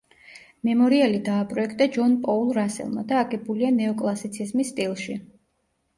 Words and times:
მემორიალი 0.67 1.19
დააპროექტა 1.27 1.87
ჯონ 1.97 2.17
პოულ 2.25 2.49
რასელმა 2.61 3.05
და 3.13 3.21
აგებულია 3.27 3.73
ნეოკლასიციზმის 3.77 4.73
სტილში. 4.75 5.21